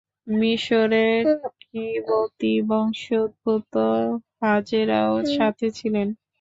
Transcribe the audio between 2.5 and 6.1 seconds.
বংশোদ্ভূত হাজেরাও সাথে ছিলেন।